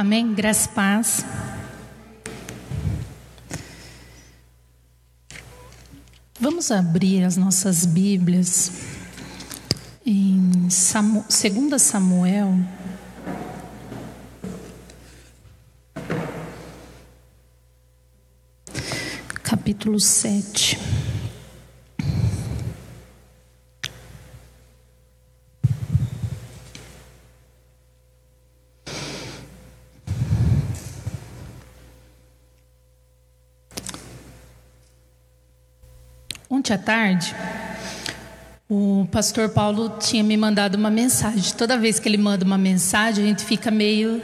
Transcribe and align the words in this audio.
Amém? 0.00 0.32
Graça 0.32 0.66
e 0.66 0.72
paz. 0.72 1.26
Vamos 6.40 6.70
abrir 6.70 7.22
as 7.22 7.36
nossas 7.36 7.84
Bíblias 7.84 8.72
em 10.06 10.70
Samu, 10.70 11.22
2 11.28 11.82
Samuel. 11.82 12.58
Capítulo 19.42 20.00
7. 20.00 20.89
Ontem 36.70 36.74
à 36.74 36.78
tarde, 36.78 37.34
o 38.68 39.04
pastor 39.10 39.48
Paulo 39.48 39.96
tinha 39.98 40.22
me 40.22 40.36
mandado 40.36 40.76
uma 40.76 40.88
mensagem. 40.88 41.52
Toda 41.54 41.76
vez 41.76 41.98
que 41.98 42.08
ele 42.08 42.16
manda 42.16 42.44
uma 42.44 42.56
mensagem, 42.56 43.24
a 43.24 43.26
gente 43.26 43.44
fica 43.44 43.72
meio. 43.72 44.22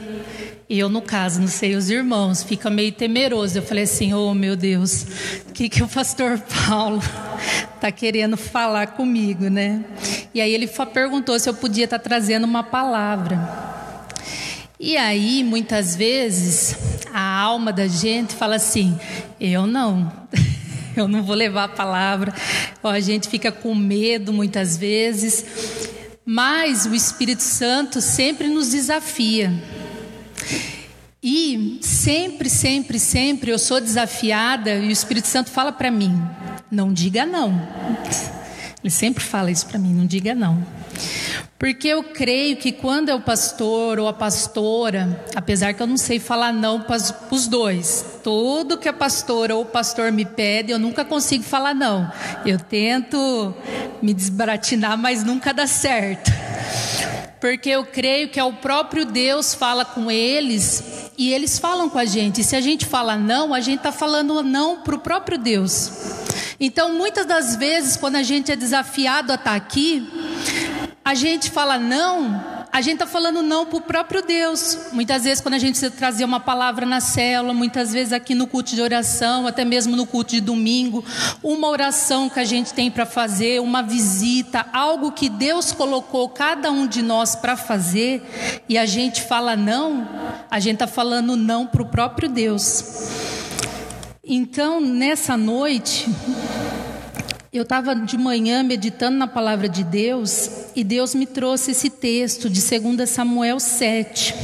Eu, 0.69 0.87
no 0.87 1.01
caso, 1.01 1.41
não 1.41 1.47
sei 1.49 1.75
os 1.75 1.89
irmãos, 1.89 2.43
fica 2.43 2.69
meio 2.69 2.93
temeroso. 2.93 3.57
Eu 3.57 3.63
falei 3.63 3.83
assim: 3.83 4.13
oh 4.13 4.33
meu 4.33 4.55
Deus, 4.55 5.05
o 5.49 5.51
que, 5.53 5.67
que 5.67 5.83
o 5.83 5.89
pastor 5.89 6.39
Paulo 6.69 7.01
está 7.75 7.91
querendo 7.91 8.37
falar 8.37 8.87
comigo, 8.87 9.49
né? 9.49 9.83
E 10.33 10.39
aí 10.39 10.53
ele 10.53 10.67
perguntou 10.93 11.37
se 11.37 11.49
eu 11.49 11.53
podia 11.53 11.83
estar 11.83 11.99
tá 11.99 12.03
trazendo 12.03 12.45
uma 12.45 12.63
palavra. 12.63 13.37
E 14.79 14.95
aí, 14.95 15.43
muitas 15.43 15.97
vezes, 15.97 16.77
a 17.13 17.41
alma 17.41 17.73
da 17.73 17.87
gente 17.87 18.33
fala 18.33 18.55
assim: 18.55 18.97
eu 19.37 19.67
não. 19.67 20.09
eu 20.99 21.07
não 21.07 21.23
vou 21.23 21.35
levar 21.35 21.65
a 21.65 21.69
palavra. 21.69 22.33
A 22.83 22.99
gente 22.99 23.27
fica 23.27 23.51
com 23.51 23.75
medo 23.75 24.31
muitas 24.31 24.77
vezes, 24.77 25.45
mas 26.25 26.85
o 26.85 26.95
Espírito 26.95 27.43
Santo 27.43 28.01
sempre 28.01 28.47
nos 28.47 28.71
desafia. 28.71 29.51
E 31.21 31.79
sempre, 31.81 32.49
sempre, 32.49 32.99
sempre 32.99 33.51
eu 33.51 33.59
sou 33.59 33.81
desafiada 33.81 34.75
e 34.75 34.87
o 34.87 34.91
Espírito 34.91 35.27
Santo 35.27 35.49
fala 35.49 35.71
para 35.71 35.91
mim: 35.91 36.21
não 36.71 36.93
diga 36.93 37.25
não. 37.25 37.61
Ele 38.83 38.91
sempre 38.91 39.23
fala 39.23 39.51
isso 39.51 39.65
para 39.65 39.79
mim: 39.79 39.93
não 39.93 40.05
diga 40.05 40.33
não. 40.33 40.65
Porque 41.59 41.87
eu 41.87 42.03
creio 42.03 42.55
que 42.57 42.71
quando 42.71 43.09
é 43.09 43.15
o 43.15 43.19
pastor 43.19 43.97
ou 43.97 44.07
a 44.07 44.13
pastora, 44.13 45.25
apesar 45.35 45.73
que 45.73 45.81
eu 45.81 45.87
não 45.87 45.97
sei 45.97 46.19
falar 46.19 46.53
não 46.53 46.81
para 46.81 46.97
os 47.31 47.47
dois, 47.47 48.19
tudo 48.23 48.77
que 48.77 48.87
a 48.87 48.93
pastora 48.93 49.55
ou 49.55 49.63
o 49.63 49.65
pastor 49.65 50.11
me 50.11 50.23
pede, 50.23 50.71
eu 50.71 50.77
nunca 50.77 51.03
consigo 51.03 51.43
falar 51.43 51.73
não. 51.73 52.11
Eu 52.45 52.59
tento 52.59 53.55
me 54.03 54.13
desbaratinar, 54.13 54.95
mas 54.99 55.23
nunca 55.23 55.51
dá 55.51 55.65
certo. 55.65 56.31
Porque 57.41 57.69
eu 57.69 57.85
creio 57.85 58.29
que 58.29 58.39
é 58.39 58.43
o 58.43 58.53
próprio 58.53 59.03
Deus 59.03 59.55
fala 59.55 59.83
com 59.83 60.11
eles 60.11 61.11
e 61.17 61.33
eles 61.33 61.57
falam 61.57 61.89
com 61.89 61.97
a 61.97 62.05
gente. 62.05 62.41
E 62.41 62.43
se 62.43 62.55
a 62.55 62.61
gente 62.61 62.85
fala 62.85 63.15
não, 63.15 63.51
a 63.51 63.61
gente 63.61 63.77
está 63.77 63.91
falando 63.91 64.43
não 64.43 64.81
para 64.81 64.95
o 64.95 64.99
próprio 64.99 65.39
Deus. 65.39 65.91
Então, 66.59 66.93
muitas 66.95 67.25
das 67.25 67.55
vezes, 67.55 67.95
quando 67.97 68.15
a 68.15 68.23
gente 68.23 68.51
é 68.51 68.55
desafiado 68.55 69.31
a 69.31 69.35
estar 69.35 69.51
tá 69.51 69.55
aqui, 69.55 70.07
a 71.07 71.13
gente 71.13 71.49
fala 71.49 71.79
não, 71.79 72.43
a 72.69 72.81
gente 72.81 72.95
está 72.95 73.07
falando 73.07 73.41
não 73.41 73.65
para 73.65 73.77
o 73.77 73.81
próprio 73.81 74.21
Deus. 74.21 74.89
Muitas 74.91 75.23
vezes, 75.23 75.39
quando 75.39 75.53
a 75.53 75.57
gente 75.57 75.89
trazia 75.91 76.25
uma 76.25 76.41
palavra 76.41 76.85
na 76.85 76.99
célula, 76.99 77.53
muitas 77.53 77.93
vezes 77.93 78.11
aqui 78.11 78.35
no 78.35 78.45
culto 78.45 78.75
de 78.75 78.81
oração, 78.81 79.47
até 79.47 79.63
mesmo 79.63 79.95
no 79.95 80.05
culto 80.05 80.31
de 80.31 80.41
domingo, 80.41 81.05
uma 81.41 81.69
oração 81.69 82.29
que 82.29 82.41
a 82.41 82.43
gente 82.43 82.73
tem 82.73 82.91
para 82.91 83.05
fazer, 83.05 83.61
uma 83.61 83.81
visita, 83.81 84.65
algo 84.73 85.13
que 85.13 85.29
Deus 85.29 85.71
colocou 85.71 86.27
cada 86.27 86.69
um 86.73 86.85
de 86.85 87.01
nós 87.01 87.37
para 87.37 87.55
fazer, 87.55 88.21
e 88.67 88.77
a 88.77 88.85
gente 88.85 89.21
fala 89.21 89.55
não, 89.55 90.05
a 90.51 90.59
gente 90.59 90.73
está 90.73 90.87
falando 90.87 91.37
não 91.37 91.65
para 91.65 91.83
o 91.83 91.85
próprio 91.85 92.27
Deus. 92.27 92.83
Então, 94.25 94.81
nessa 94.81 95.37
noite, 95.37 96.05
eu 97.51 97.63
estava 97.63 97.95
de 97.95 98.17
manhã 98.17 98.61
meditando 98.61 99.17
na 99.17 99.27
palavra 99.27 99.69
de 99.69 99.83
Deus 99.83 100.49
e 100.75 100.83
Deus 100.83 101.15
me 101.15 101.25
trouxe 101.25 101.71
esse 101.71 101.89
texto 101.89 102.49
de 102.49 102.61
2 102.61 103.09
Samuel 103.09 103.59
7. 103.59 104.35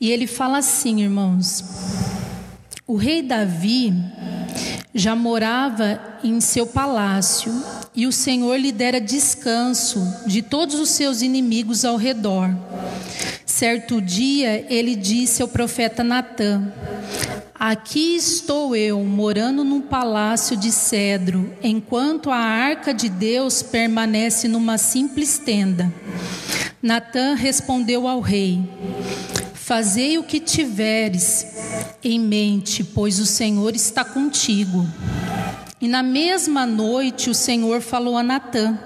E 0.00 0.10
ele 0.10 0.26
fala 0.26 0.58
assim, 0.58 1.02
irmãos: 1.02 1.62
O 2.86 2.96
rei 2.96 3.22
Davi 3.22 3.92
já 4.94 5.14
morava 5.14 6.00
em 6.24 6.40
seu 6.40 6.66
palácio 6.66 7.52
e 7.94 8.06
o 8.06 8.12
Senhor 8.12 8.56
lhe 8.56 8.72
dera 8.72 9.00
descanso 9.00 10.02
de 10.26 10.40
todos 10.40 10.76
os 10.76 10.88
seus 10.88 11.20
inimigos 11.20 11.84
ao 11.84 11.96
redor. 11.96 12.48
Certo 13.44 14.00
dia 14.00 14.64
ele 14.70 14.96
disse 14.96 15.42
ao 15.42 15.48
profeta 15.48 16.02
Natã: 16.02 16.72
Aqui 17.60 18.16
estou 18.16 18.74
eu, 18.74 19.04
morando 19.04 19.62
num 19.62 19.82
palácio 19.82 20.56
de 20.56 20.72
cedro, 20.72 21.54
enquanto 21.62 22.30
a 22.30 22.38
arca 22.38 22.94
de 22.94 23.10
Deus 23.10 23.62
permanece 23.62 24.48
numa 24.48 24.78
simples 24.78 25.36
tenda. 25.36 25.92
Natã 26.82 27.34
respondeu 27.34 28.08
ao 28.08 28.20
rei: 28.20 28.62
Fazei 29.52 30.16
o 30.16 30.22
que 30.22 30.40
tiveres 30.40 31.48
em 32.02 32.18
mente, 32.18 32.82
pois 32.82 33.18
o 33.18 33.26
Senhor 33.26 33.76
está 33.76 34.06
contigo. 34.06 34.88
E 35.78 35.86
na 35.86 36.02
mesma 36.02 36.64
noite 36.64 37.28
o 37.28 37.34
Senhor 37.34 37.82
falou 37.82 38.16
a 38.16 38.22
Natã: 38.22 38.78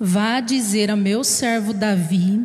Vá 0.00 0.40
dizer 0.40 0.90
a 0.90 0.96
meu 0.96 1.22
servo 1.22 1.72
Davi 1.72 2.44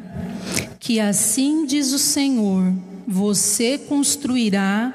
que 0.79 0.99
assim 0.99 1.65
diz 1.65 1.91
o 1.91 1.97
Senhor 1.97 2.71
você 3.07 3.77
construirá 3.77 4.93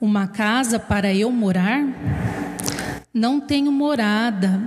uma 0.00 0.26
casa 0.26 0.76
para 0.76 1.14
eu 1.14 1.30
morar? 1.30 1.86
Não 3.14 3.40
tenho 3.40 3.70
morada 3.70 4.60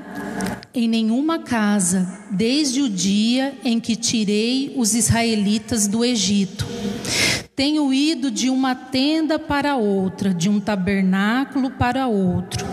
em 0.73 0.87
nenhuma 0.87 1.39
casa 1.39 2.25
desde 2.31 2.81
o 2.81 2.89
dia 2.89 3.53
em 3.65 3.77
que 3.77 3.97
tirei 3.97 4.73
os 4.77 4.95
israelitas 4.95 5.85
do 5.85 6.05
Egito. 6.05 6.65
Tenho 7.53 7.93
ido 7.93 8.31
de 8.31 8.49
uma 8.49 8.73
tenda 8.73 9.37
para 9.37 9.75
outra, 9.75 10.33
de 10.33 10.49
um 10.49 10.59
tabernáculo 10.59 11.71
para 11.71 12.07
outro 12.07 12.70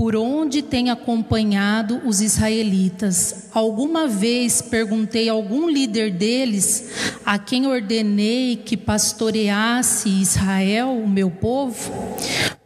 por 0.00 0.16
onde 0.16 0.62
tem 0.62 0.88
acompanhado 0.88 2.00
os 2.06 2.22
israelitas. 2.22 3.50
Alguma 3.52 4.08
vez 4.08 4.62
perguntei 4.62 5.28
a 5.28 5.32
algum 5.32 5.68
líder 5.68 6.10
deles, 6.10 7.18
a 7.22 7.38
quem 7.38 7.66
ordenei 7.66 8.56
que 8.56 8.78
pastoreasse 8.78 10.08
Israel, 10.08 10.92
o 10.92 11.06
meu 11.06 11.30
povo? 11.30 11.92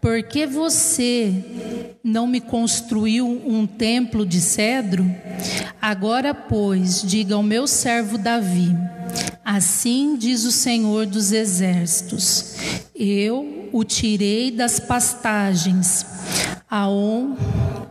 Por 0.01 0.23
que 0.23 0.47
você 0.47 1.35
não 2.05 2.29
me 2.29 2.41
construiu 2.41 3.27
um 3.27 3.67
templo 3.67 4.25
de 4.25 4.41
cedro? 4.41 5.05
Agora, 5.83 6.33
pois, 6.33 7.03
diga 7.03 7.35
ao 7.35 7.43
meu 7.43 7.67
servo 7.67 8.17
Davi: 8.17 8.71
Assim 9.45 10.17
diz 10.17 10.45
o 10.45 10.53
Senhor 10.53 11.05
dos 11.05 11.33
Exércitos: 11.33 12.55
Eu 12.95 13.71
o 13.73 13.83
tirei 13.83 14.53
das 14.53 14.79
pastagens 14.79 16.07
aonde 16.75 17.37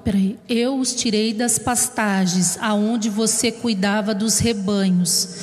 peraí, 0.03 0.37
eu 0.49 0.77
os 0.77 0.93
tirei 0.93 1.33
das 1.33 1.57
pastagens, 1.57 2.57
aonde 2.59 3.09
você 3.09 3.49
cuidava 3.49 4.13
dos 4.13 4.39
rebanhos, 4.39 5.37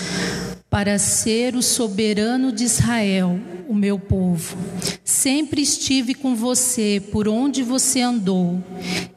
para 0.70 1.00
ser 1.00 1.56
o 1.56 1.62
soberano 1.62 2.52
de 2.52 2.62
Israel, 2.62 3.38
o 3.69 3.75
meu 3.75 3.99
povo. 3.99 4.56
Sempre 5.05 5.62
estive 5.62 6.14
com 6.14 6.37
você 6.37 7.02
por 7.11 7.26
onde 7.26 7.64
você 7.64 8.00
andou. 8.00 8.62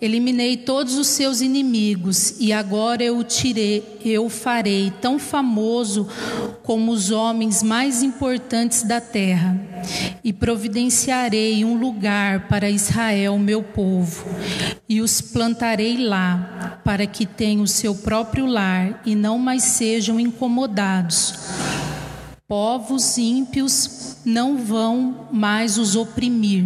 Eliminei 0.01 0.57
todos 0.57 0.97
os 0.97 1.07
seus 1.07 1.41
inimigos 1.41 2.35
e 2.39 2.51
agora 2.51 3.03
eu 3.03 3.19
o 3.19 3.23
tirei, 3.23 4.00
eu 4.03 4.27
farei 4.29 4.91
tão 5.00 5.19
famoso 5.19 6.07
como 6.63 6.91
os 6.91 7.11
homens 7.11 7.61
mais 7.61 8.01
importantes 8.01 8.81
da 8.81 8.99
terra. 8.99 9.56
E 10.23 10.33
providenciarei 10.33 11.63
um 11.63 11.77
lugar 11.77 12.47
para 12.47 12.69
Israel, 12.69 13.38
meu 13.38 13.61
povo, 13.61 14.25
e 14.88 15.01
os 15.01 15.19
plantarei 15.19 15.97
lá, 15.97 16.81
para 16.83 17.06
que 17.06 17.25
tenham 17.25 17.63
o 17.63 17.67
seu 17.67 17.94
próprio 17.94 18.45
lar 18.45 19.01
e 19.06 19.13
não 19.13 19.38
mais 19.38 19.63
sejam 19.63 20.19
incomodados. 20.19 21.43
Povos 22.53 23.17
ímpios 23.17 24.17
não 24.23 24.57
vão 24.57 25.27
mais 25.31 25.79
os 25.79 25.95
oprimir, 25.95 26.63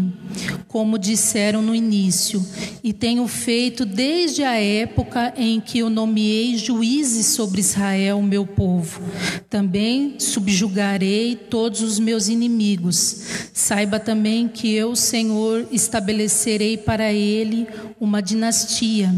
como 0.67 0.99
disseram 0.99 1.61
no 1.61 1.73
início, 1.73 2.45
e 2.83 2.91
tenho 2.91 3.25
feito 3.25 3.85
desde 3.85 4.43
a 4.43 4.59
época 4.59 5.33
em 5.37 5.61
que 5.61 5.79
eu 5.79 5.89
nomeei 5.89 6.57
juízes 6.57 7.27
sobre 7.27 7.61
Israel, 7.61 8.21
meu 8.21 8.45
povo. 8.45 9.01
Também 9.49 10.19
subjugarei 10.19 11.37
todos 11.37 11.79
os 11.79 11.99
meus 11.99 12.27
inimigos. 12.27 13.49
Saiba 13.53 13.97
também 13.97 14.49
que 14.49 14.73
eu, 14.73 14.93
Senhor, 14.93 15.67
estabelecerei 15.71 16.75
para 16.75 17.13
ele 17.13 17.65
uma 17.99 18.21
dinastia. 18.21 19.13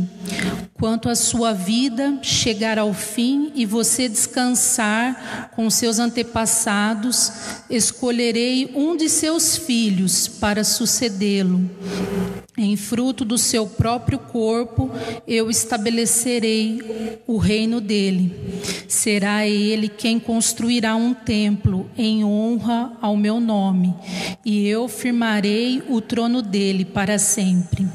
Quanto 0.74 1.10
à 1.10 1.16
sua 1.16 1.54
vida 1.54 2.20
chegar 2.22 2.80
ao 2.80 2.94
fim 2.94 3.52
e 3.54 3.66
você 3.66 4.08
descansar 4.08 5.52
com 5.56 5.70
seus 5.70 6.00
antepassados, 6.00 7.32
escolherei 7.70 8.72
um 8.74 8.96
de 8.96 9.10
seus 9.10 9.58
filhos 9.58 10.28
para 10.28 10.64
sucedê-lo. 10.64 11.70
Em 12.62 12.76
fruto 12.76 13.24
do 13.24 13.38
seu 13.38 13.66
próprio 13.66 14.20
corpo, 14.20 14.92
eu 15.26 15.50
estabelecerei 15.50 17.22
o 17.26 17.38
reino 17.38 17.80
dele. 17.80 18.36
Será 18.86 19.48
ele 19.48 19.88
quem 19.88 20.20
construirá 20.20 20.94
um 20.94 21.14
templo 21.14 21.90
em 21.98 22.22
honra 22.26 22.92
ao 23.00 23.16
meu 23.16 23.40
nome, 23.40 23.96
e 24.44 24.68
eu 24.68 24.90
firmarei 24.90 25.82
o 25.88 26.02
trono 26.02 26.42
dele 26.42 26.84
para 26.84 27.18
sempre. 27.18 27.88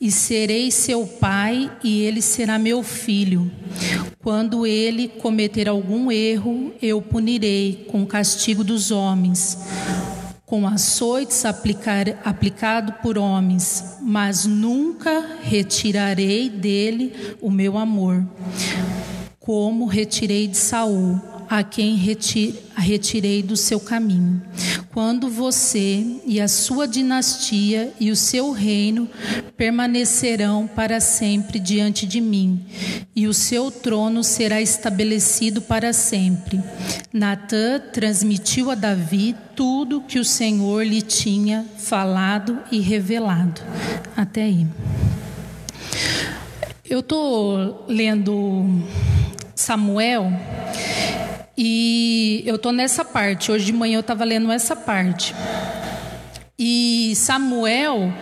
E 0.00 0.10
serei 0.10 0.70
seu 0.70 1.06
pai, 1.06 1.70
e 1.84 2.00
ele 2.00 2.22
será 2.22 2.58
meu 2.58 2.82
filho. 2.82 3.50
Quando 4.22 4.66
ele 4.66 5.06
cometer 5.06 5.68
algum 5.68 6.10
erro, 6.10 6.72
eu 6.80 7.02
punirei 7.02 7.84
com 7.90 8.06
castigo 8.06 8.64
dos 8.64 8.90
homens 8.90 9.58
com 10.48 10.66
açoites 10.66 11.44
aplicar, 11.44 12.06
aplicado 12.24 12.94
por 13.02 13.18
homens, 13.18 13.98
mas 14.00 14.46
nunca 14.46 15.36
retirarei 15.42 16.48
dele 16.48 17.36
o 17.42 17.50
meu 17.50 17.76
amor, 17.76 18.26
como 19.38 19.84
retirei 19.84 20.48
de 20.48 20.56
Saul, 20.56 21.20
a 21.48 21.62
quem 21.62 21.96
retirei 22.76 23.42
do 23.42 23.56
seu 23.56 23.80
caminho. 23.80 24.42
Quando 24.92 25.28
você 25.30 26.04
e 26.26 26.40
a 26.40 26.48
sua 26.48 26.88
dinastia 26.88 27.92
e 28.00 28.10
o 28.10 28.16
seu 28.16 28.50
reino 28.50 29.08
permanecerão 29.56 30.66
para 30.66 30.98
sempre 31.00 31.58
diante 31.58 32.06
de 32.06 32.20
mim, 32.20 32.64
e 33.14 33.26
o 33.26 33.34
seu 33.34 33.70
trono 33.70 34.24
será 34.24 34.60
estabelecido 34.60 35.60
para 35.60 35.92
sempre. 35.92 36.60
Natã 37.12 37.80
transmitiu 37.92 38.70
a 38.70 38.74
Davi 38.74 39.34
tudo 39.54 40.00
que 40.00 40.18
o 40.18 40.24
Senhor 40.24 40.84
lhe 40.84 41.02
tinha 41.02 41.64
falado 41.76 42.58
e 42.70 42.80
revelado. 42.80 43.60
Até 44.16 44.42
aí. 44.42 44.66
Eu 46.84 47.00
estou 47.00 47.84
lendo 47.88 48.82
Samuel 49.54 50.32
e 51.60 52.44
eu 52.46 52.54
estou 52.54 52.70
nessa 52.70 53.04
parte. 53.04 53.50
Hoje 53.50 53.64
de 53.64 53.72
manhã 53.72 53.96
eu 53.96 54.00
estava 54.00 54.22
lendo 54.22 54.52
essa 54.52 54.76
parte. 54.76 55.34
E 56.56 57.12
Samuel, 57.16 58.14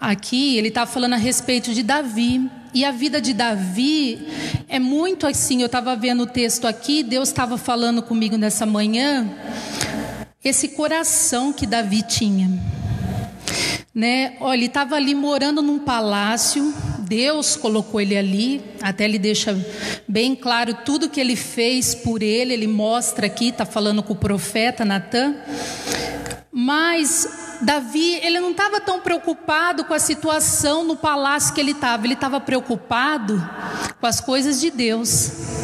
aqui, 0.00 0.56
ele 0.56 0.66
está 0.66 0.84
falando 0.84 1.12
a 1.12 1.16
respeito 1.16 1.72
de 1.72 1.84
Davi. 1.84 2.50
E 2.74 2.84
a 2.84 2.90
vida 2.90 3.20
de 3.20 3.32
Davi 3.32 4.26
é 4.68 4.80
muito 4.80 5.28
assim. 5.28 5.60
Eu 5.60 5.66
estava 5.66 5.94
vendo 5.94 6.24
o 6.24 6.26
texto 6.26 6.66
aqui, 6.66 7.04
Deus 7.04 7.28
estava 7.28 7.56
falando 7.56 8.02
comigo 8.02 8.36
nessa 8.36 8.66
manhã. 8.66 9.30
Esse 10.44 10.70
coração 10.70 11.52
que 11.52 11.68
Davi 11.68 12.02
tinha. 12.02 12.50
Né? 13.94 14.36
Olha, 14.40 14.56
ele 14.56 14.66
estava 14.66 14.96
ali 14.96 15.14
morando 15.14 15.62
num 15.62 15.78
palácio, 15.78 16.74
Deus 17.08 17.56
colocou 17.56 18.00
ele 18.00 18.16
ali, 18.16 18.62
até 18.82 19.04
ele 19.04 19.18
deixa 19.18 19.56
bem 20.08 20.34
claro 20.34 20.74
tudo 20.84 21.08
que 21.08 21.20
ele 21.20 21.36
fez 21.36 21.94
por 21.94 22.22
ele, 22.22 22.52
ele 22.52 22.66
mostra 22.66 23.26
aqui, 23.26 23.48
está 23.48 23.64
falando 23.64 24.02
com 24.02 24.12
o 24.12 24.16
profeta 24.16 24.84
Natan. 24.84 25.36
Mas 26.52 27.58
Davi, 27.62 28.14
ele 28.22 28.40
não 28.40 28.50
estava 28.50 28.80
tão 28.80 29.00
preocupado 29.00 29.84
com 29.84 29.94
a 29.94 29.98
situação 29.98 30.84
no 30.84 30.96
palácio 30.96 31.54
que 31.54 31.60
ele 31.60 31.72
estava, 31.72 32.04
ele 32.04 32.14
estava 32.14 32.40
preocupado 32.40 33.40
com 34.00 34.06
as 34.06 34.20
coisas 34.20 34.60
de 34.60 34.70
Deus. 34.70 35.55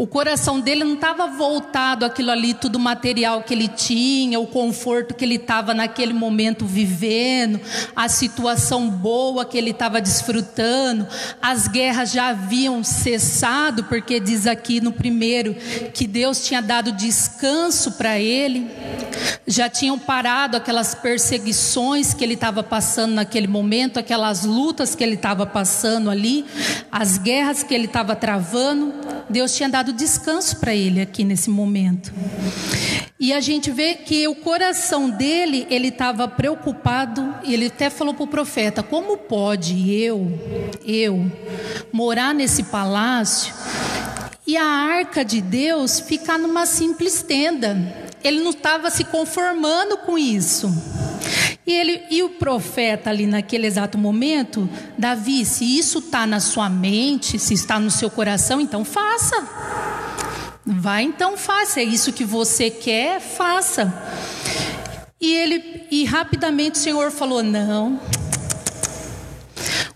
O 0.00 0.06
coração 0.06 0.58
dele 0.58 0.82
não 0.82 0.94
estava 0.94 1.26
voltado 1.26 2.06
àquilo 2.06 2.30
ali, 2.30 2.54
tudo 2.54 2.78
material 2.78 3.42
que 3.42 3.52
ele 3.52 3.68
tinha, 3.68 4.40
o 4.40 4.46
conforto 4.46 5.14
que 5.14 5.22
ele 5.22 5.34
estava 5.34 5.74
naquele 5.74 6.14
momento 6.14 6.64
vivendo, 6.64 7.60
a 7.94 8.08
situação 8.08 8.88
boa 8.88 9.44
que 9.44 9.58
ele 9.58 9.72
estava 9.72 10.00
desfrutando. 10.00 11.06
As 11.42 11.68
guerras 11.68 12.12
já 12.12 12.28
haviam 12.28 12.82
cessado, 12.82 13.84
porque 13.84 14.18
diz 14.18 14.46
aqui 14.46 14.80
no 14.80 14.90
primeiro 14.90 15.54
que 15.92 16.06
Deus 16.06 16.46
tinha 16.46 16.62
dado 16.62 16.92
descanso 16.92 17.92
para 17.92 18.18
ele, 18.18 18.70
já 19.46 19.68
tinham 19.68 19.98
parado 19.98 20.56
aquelas 20.56 20.94
perseguições 20.94 22.14
que 22.14 22.24
ele 22.24 22.34
estava 22.34 22.62
passando 22.62 23.12
naquele 23.12 23.46
momento, 23.46 23.98
aquelas 23.98 24.46
lutas 24.46 24.94
que 24.94 25.04
ele 25.04 25.16
estava 25.16 25.44
passando 25.44 26.08
ali, 26.08 26.46
as 26.90 27.18
guerras 27.18 27.62
que 27.62 27.74
ele 27.74 27.84
estava 27.84 28.16
travando. 28.16 28.94
Deus 29.30 29.54
tinha 29.54 29.68
dado 29.68 29.92
descanso 29.92 30.56
para 30.56 30.74
ele 30.74 31.00
aqui 31.00 31.22
nesse 31.22 31.48
momento. 31.48 32.12
E 33.18 33.32
a 33.32 33.40
gente 33.40 33.70
vê 33.70 33.94
que 33.94 34.26
o 34.26 34.34
coração 34.34 35.10
dele, 35.10 35.66
ele 35.70 35.88
estava 35.88 36.26
preocupado, 36.26 37.34
ele 37.44 37.66
até 37.66 37.90
falou 37.90 38.14
para 38.14 38.24
o 38.24 38.26
profeta: 38.26 38.82
como 38.82 39.16
pode 39.16 39.90
eu, 39.92 40.26
eu, 40.84 41.30
morar 41.92 42.34
nesse 42.34 42.64
palácio 42.64 43.54
e 44.46 44.56
a 44.56 44.64
arca 44.64 45.24
de 45.24 45.40
Deus 45.40 46.00
ficar 46.00 46.38
numa 46.38 46.66
simples 46.66 47.22
tenda? 47.22 47.76
Ele 48.24 48.40
não 48.40 48.50
estava 48.50 48.90
se 48.90 49.04
conformando 49.04 49.98
com 49.98 50.18
isso. 50.18 50.68
E, 51.70 51.72
ele, 51.72 52.02
e 52.10 52.20
o 52.24 52.30
profeta 52.30 53.10
ali 53.10 53.28
naquele 53.28 53.64
exato 53.64 53.96
momento, 53.96 54.68
Davi, 54.98 55.44
se 55.44 55.64
isso 55.78 56.00
está 56.00 56.26
na 56.26 56.40
sua 56.40 56.68
mente, 56.68 57.38
se 57.38 57.54
está 57.54 57.78
no 57.78 57.92
seu 57.92 58.10
coração, 58.10 58.60
então 58.60 58.84
faça. 58.84 59.36
Vai 60.66 61.04
então 61.04 61.36
faça, 61.36 61.78
é 61.78 61.84
isso 61.84 62.12
que 62.12 62.24
você 62.24 62.70
quer, 62.70 63.20
faça. 63.20 63.94
E 65.20 65.32
ele 65.32 65.86
e 65.92 66.04
rapidamente 66.04 66.76
o 66.76 66.82
Senhor 66.82 67.12
falou: 67.12 67.40
"Não". 67.40 68.00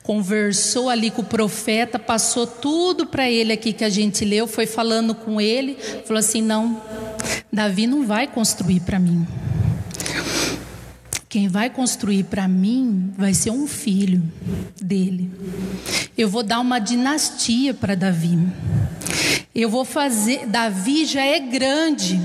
Conversou 0.04 0.88
ali 0.88 1.10
com 1.10 1.22
o 1.22 1.24
profeta, 1.24 1.98
passou 1.98 2.46
tudo 2.46 3.04
para 3.04 3.28
ele 3.28 3.52
aqui 3.52 3.72
que 3.72 3.84
a 3.84 3.90
gente 3.90 4.24
leu, 4.24 4.46
foi 4.46 4.66
falando 4.66 5.12
com 5.12 5.40
ele, 5.40 5.76
falou 6.06 6.20
assim: 6.20 6.40
"Não, 6.40 6.80
Davi 7.52 7.88
não 7.88 8.06
vai 8.06 8.28
construir 8.28 8.78
para 8.78 9.00
mim. 9.00 9.26
Quem 11.34 11.48
vai 11.48 11.68
construir 11.68 12.22
para 12.22 12.46
mim 12.46 13.12
vai 13.18 13.34
ser 13.34 13.50
um 13.50 13.66
filho 13.66 14.22
dele. 14.80 15.28
Eu 16.16 16.28
vou 16.28 16.44
dar 16.44 16.60
uma 16.60 16.78
dinastia 16.78 17.74
para 17.74 17.96
Davi. 17.96 18.38
Eu 19.52 19.68
vou 19.68 19.84
fazer. 19.84 20.46
Davi 20.46 21.04
já 21.04 21.24
é 21.24 21.40
grande, 21.40 22.20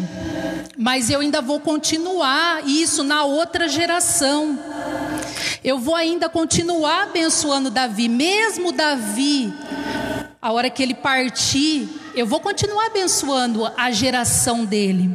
mas 0.78 1.10
eu 1.10 1.22
ainda 1.22 1.42
vou 1.42 1.60
continuar 1.60 2.62
isso 2.68 3.04
na 3.04 3.24
outra 3.24 3.68
geração. 3.68 4.60
Eu 5.64 5.80
vou 5.80 5.96
ainda 5.96 6.30
continuar 6.30 7.06
abençoando 7.06 7.72
Davi, 7.72 8.08
mesmo 8.08 8.72
Davi, 8.72 9.52
a 10.40 10.52
hora 10.52 10.70
que 10.70 10.84
ele 10.84 10.94
partir, 10.94 11.90
eu 12.14 12.28
vou 12.28 12.40
continuar 12.40 12.86
abençoando 12.86 13.66
a 13.76 13.90
geração 13.90 14.64
dele. 14.64 15.10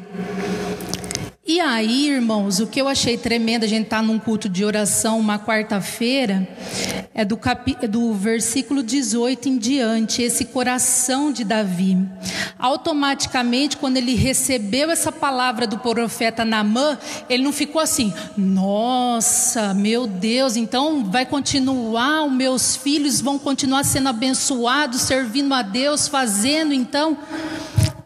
E 1.47 1.61
aí, 1.61 2.09
irmãos, 2.09 2.59
o 2.59 2.67
que 2.67 2.81
eu 2.81 2.89
achei 2.89 3.19
tremendo, 3.19 3.65
a 3.65 3.69
gente 3.69 3.85
está 3.85 4.01
num 4.01 4.19
culto 4.19 4.49
de 4.49 4.65
oração 4.65 5.21
uma 5.21 5.39
quarta-feira, 5.39 6.49
é 7.13 7.23
do, 7.23 7.39
é 7.83 7.87
do 7.87 8.15
versículo 8.15 8.83
18 8.83 9.51
em 9.51 9.59
diante, 9.59 10.23
esse 10.23 10.47
coração 10.47 11.31
de 11.31 11.45
Davi. 11.45 11.99
Automaticamente, 12.59 13.77
quando 13.77 13.99
ele 13.99 14.15
recebeu 14.15 14.91
essa 14.91 15.13
palavra 15.13 15.67
do 15.67 15.77
profeta 15.77 16.47
Namã, 16.47 16.99
ele 17.29 17.43
não 17.43 17.53
ficou 17.53 17.83
assim, 17.83 18.11
nossa, 18.39 19.75
meu 19.75 20.07
Deus, 20.07 20.57
então 20.57 21.05
vai 21.05 21.27
continuar, 21.27 22.25
os 22.25 22.33
meus 22.33 22.75
filhos 22.75 23.21
vão 23.21 23.39
continuar 23.39 23.85
sendo 23.85 24.09
abençoados, 24.09 25.03
servindo 25.03 25.53
a 25.53 25.61
Deus, 25.61 26.09
fazendo 26.09 26.73
então 26.73 27.19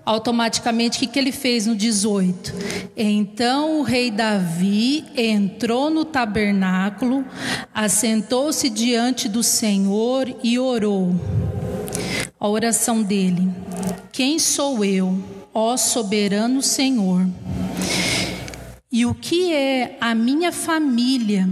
automaticamente 0.08 0.96
o 0.96 1.00
que, 1.00 1.06
que 1.06 1.18
ele 1.18 1.30
fez 1.30 1.66
no 1.66 1.76
18? 1.76 2.54
Então 2.96 3.78
o 3.78 3.82
rei 3.82 4.10
Davi 4.10 5.04
entrou 5.14 5.90
no 5.90 6.02
tabernáculo, 6.02 7.26
assentou-se 7.74 8.70
diante 8.70 9.28
do 9.28 9.42
Senhor 9.42 10.34
e 10.42 10.58
orou. 10.58 11.14
A 12.40 12.48
oração 12.48 13.02
dele: 13.02 13.50
Quem 14.10 14.38
sou 14.38 14.82
eu, 14.82 15.22
ó 15.52 15.76
soberano 15.76 16.62
Senhor? 16.62 17.26
E 18.90 19.04
o 19.04 19.14
que 19.14 19.52
é 19.52 19.98
a 20.00 20.14
minha 20.14 20.50
família 20.50 21.46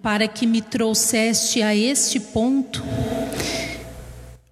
para 0.00 0.26
que 0.26 0.46
me 0.46 0.62
trouxeste 0.62 1.60
a 1.60 1.76
este 1.76 2.18
ponto? 2.18 2.82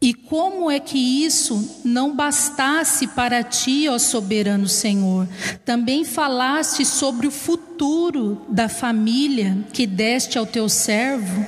E 0.07 0.15
como 0.15 0.71
é 0.71 0.79
que 0.79 0.97
isso 0.97 1.81
não 1.85 2.15
bastasse 2.15 3.09
para 3.09 3.43
ti, 3.43 3.89
ó 3.89 3.99
soberano 3.99 4.69
Senhor? 4.69 5.27
Também 5.65 6.05
falaste 6.05 6.85
sobre 6.85 7.27
o 7.27 7.31
futuro 7.33 8.41
da 8.49 8.69
família 8.69 9.59
que 9.73 9.85
deste 9.85 10.39
ao 10.39 10.47
teu 10.47 10.69
servo, 10.69 11.45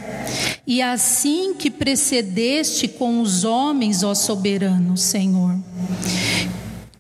e 0.67 0.83
assim 0.83 1.55
que 1.55 1.71
precedeste 1.71 2.89
com 2.89 3.21
os 3.21 3.45
homens, 3.45 4.03
ó 4.03 4.13
soberano 4.13 4.97
Senhor. 4.97 5.55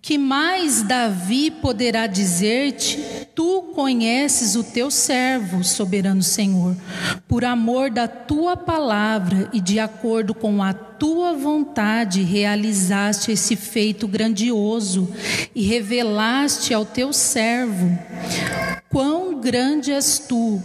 Que 0.08 0.16
mais 0.16 0.80
Davi 0.80 1.50
poderá 1.50 2.06
dizer-te? 2.06 3.28
Tu 3.34 3.62
conheces 3.74 4.56
o 4.56 4.64
teu 4.64 4.90
servo, 4.90 5.62
soberano 5.62 6.22
Senhor, 6.22 6.74
por 7.28 7.44
amor 7.44 7.90
da 7.90 8.08
tua 8.08 8.56
palavra 8.56 9.50
e 9.52 9.60
de 9.60 9.78
acordo 9.78 10.32
com 10.32 10.62
a 10.62 10.72
tua 10.72 11.34
vontade 11.34 12.22
realizaste 12.22 13.32
esse 13.32 13.54
feito 13.54 14.08
grandioso 14.08 15.12
e 15.54 15.62
revelaste 15.66 16.72
ao 16.72 16.86
teu 16.86 17.12
servo 17.12 17.98
quão 18.88 19.38
grande 19.38 19.92
és 19.92 20.18
tu, 20.18 20.60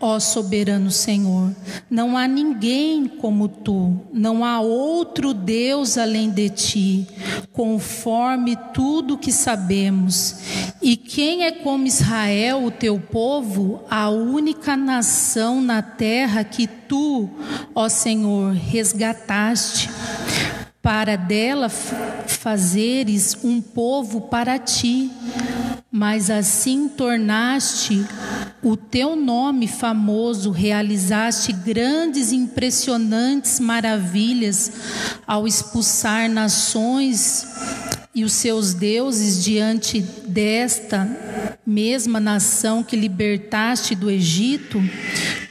ó 0.00 0.18
soberano 0.18 0.90
Senhor. 0.90 1.50
Não 1.90 2.16
há 2.16 2.26
ninguém 2.28 3.06
como 3.06 3.48
tu, 3.48 4.00
não 4.12 4.44
há 4.44 4.60
outro 4.60 5.32
Deus 5.32 5.96
além 5.96 6.30
de 6.30 6.50
ti, 6.50 7.06
conforme 7.52 8.56
tudo 8.72 9.18
que 9.18 9.32
sabemos. 9.32 10.36
E 10.82 10.96
quem 10.96 11.44
é 11.44 11.52
como 11.52 11.86
Israel, 11.86 12.64
o 12.64 12.70
teu 12.70 12.98
povo, 12.98 13.82
a 13.90 14.08
única 14.10 14.76
nação 14.76 15.60
na 15.60 15.82
terra 15.82 16.44
que 16.44 16.66
tu, 16.66 17.28
ó 17.74 17.88
Senhor, 17.88 18.52
resgataste? 18.52 19.88
para 20.84 21.16
dela 21.16 21.70
fazeres 21.70 23.38
um 23.42 23.58
povo 23.58 24.20
para 24.20 24.58
ti, 24.58 25.10
mas 25.90 26.28
assim 26.28 26.88
tornaste 26.88 28.04
o 28.64 28.78
teu 28.78 29.14
nome 29.14 29.68
famoso, 29.68 30.50
realizaste 30.50 31.52
grandes 31.52 32.32
e 32.32 32.36
impressionantes 32.36 33.60
maravilhas 33.60 34.72
ao 35.26 35.46
expulsar 35.46 36.30
nações 36.30 37.46
e 38.14 38.24
os 38.24 38.32
seus 38.32 38.72
deuses 38.72 39.44
diante 39.44 40.00
desta 40.00 41.06
mesma 41.66 42.18
nação 42.18 42.82
que 42.82 42.96
libertaste 42.96 43.94
do 43.94 44.10
Egito, 44.10 44.82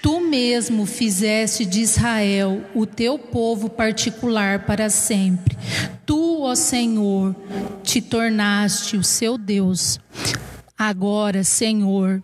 tu 0.02 0.20
mesmo 0.20 0.86
fizeste 0.88 1.66
de 1.66 1.82
Israel 1.82 2.64
o 2.74 2.86
teu 2.86 3.20
povo 3.20 3.70
particular 3.70 4.66
para 4.66 4.90
sempre. 4.90 5.56
Tu, 6.04 6.42
ó 6.42 6.56
Senhor, 6.56 7.36
te 7.84 8.02
tornaste 8.02 8.98
o 8.98 9.04
seu 9.04 9.38
Deus. 9.38 10.00
Agora, 10.78 11.44
Senhor, 11.44 12.24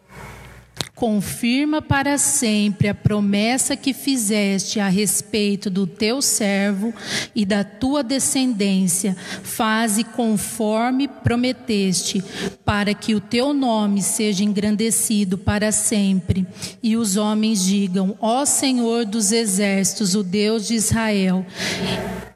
Confirma 1.00 1.82
para 1.82 2.18
sempre 2.18 2.90
a 2.90 2.94
promessa 2.94 3.78
que 3.78 3.94
fizeste 3.94 4.82
a 4.82 4.90
respeito 4.90 5.70
do 5.70 5.88
teu 5.88 6.22
servo 6.22 6.94
e 7.34 7.46
da 7.46 7.64
tua 7.64 8.04
descendência. 8.04 9.16
Faze 9.42 10.04
conforme 10.04 11.08
prometeste, 11.08 12.22
para 12.66 12.94
que 12.94 13.16
o 13.16 13.22
teu 13.22 13.54
nome 13.54 14.04
seja 14.04 14.44
engrandecido 14.44 15.38
para 15.38 15.72
sempre. 15.72 16.46
E 16.84 16.98
os 16.98 17.16
homens 17.16 17.64
digam: 17.64 18.18
Ó 18.20 18.44
Senhor 18.44 19.06
dos 19.06 19.32
exércitos, 19.32 20.16
o 20.16 20.22
Deus 20.22 20.68
de 20.68 20.74
Israel 20.74 21.46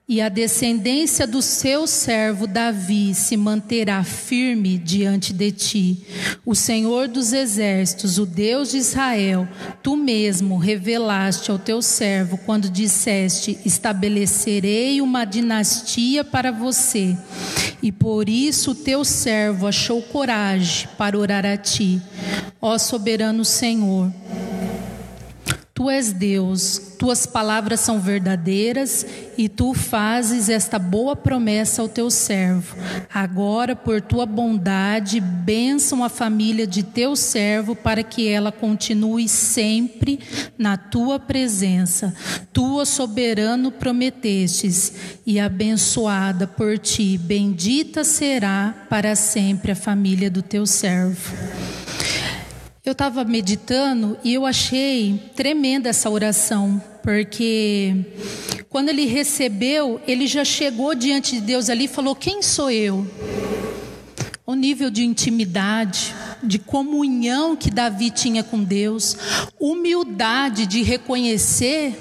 e 0.08 0.20
a 0.20 0.28
descendência 0.28 1.26
do 1.26 1.42
seu 1.42 1.88
servo 1.88 2.46
Davi 2.46 3.14
se 3.14 3.38
manterá 3.38 4.04
firme 4.04 4.78
diante 4.78 5.32
de 5.32 5.52
ti. 5.52 6.06
O 6.46 6.54
Senhor 6.54 7.08
dos 7.08 7.32
exércitos, 7.32 8.18
o 8.18 8.26
Deus 8.26 8.72
de 8.72 8.78
Israel, 8.78 9.48
tu 9.82 9.96
mesmo 9.96 10.58
revelaste 10.58 11.50
ao 11.50 11.58
teu 11.58 11.82
servo 11.82 12.38
quando 12.38 12.70
disseste: 12.70 13.58
Estabelecerei 13.64 15.02
uma 15.02 15.24
dinastia 15.24 16.24
para 16.24 16.52
você. 16.52 17.18
E 17.82 17.92
por 17.92 18.28
isso 18.28 18.72
o 18.72 18.76
teu 18.76 19.06
servo 19.06 19.68
achou 19.68 20.02
coragem 20.02 20.88
para 20.98 21.18
orar 21.18 21.46
a 21.46 21.56
ti. 21.56 22.02
Ó 22.62 22.78
soberano 22.78 23.46
Senhor, 23.46 24.12
Tu 25.76 25.90
és 25.90 26.14
Deus, 26.14 26.94
tuas 27.00 27.26
palavras 27.26 27.80
são 27.80 28.00
verdadeiras 28.00 29.04
e 29.36 29.50
tu 29.50 29.74
fazes 29.74 30.48
esta 30.48 30.78
boa 30.78 31.16
promessa 31.16 31.82
ao 31.82 31.90
teu 31.90 32.12
servo. 32.12 32.78
Agora, 33.12 33.76
por 33.76 34.00
tua 34.00 34.24
bondade, 34.28 35.20
bênção 35.20 36.04
a 36.04 36.10
família 36.10 36.68
de 36.68 36.84
teu 36.84 37.16
servo 37.16 37.76
para 37.76 38.04
que 38.04 38.28
ela 38.28 38.52
continue 38.52 39.28
sempre 39.28 40.20
na 40.60 40.78
tua 40.78 41.20
presença. 41.20 42.14
Tu, 42.54 42.86
soberano, 42.86 43.72
prometestes 43.72 44.94
e 45.26 45.40
abençoada 45.40 46.46
por 46.46 46.78
ti, 46.78 47.18
bendita 47.18 48.04
será 48.04 48.86
para 48.92 49.16
sempre 49.16 49.72
a 49.72 49.76
família 49.76 50.30
do 50.30 50.44
teu 50.44 50.68
servo. 50.68 51.34
Eu 52.86 52.92
estava 52.92 53.24
meditando 53.24 54.18
e 54.26 54.34
eu 54.34 54.46
achei 54.46 55.32
tremenda 55.38 55.88
essa 55.88 56.10
oração, 56.10 56.84
porque 57.02 57.96
quando 58.68 58.90
ele 58.90 59.06
recebeu, 59.06 60.02
ele 60.06 60.28
já 60.28 60.44
chegou 60.44 60.94
diante 60.94 61.36
de 61.36 61.40
Deus 61.40 61.70
ali 61.70 61.86
e 61.86 61.88
falou: 61.88 62.14
Quem 62.14 62.42
sou 62.42 62.70
eu? 62.70 63.08
O 64.46 64.54
nível 64.54 64.90
de 64.90 65.06
intimidade, 65.06 66.14
de 66.44 66.60
comunhão 66.60 67.56
que 67.56 67.72
Davi 67.72 68.12
tinha 68.12 68.44
com 68.44 68.62
Deus, 68.62 69.16
humildade 69.58 70.66
de 70.66 70.84
reconhecer 70.84 71.96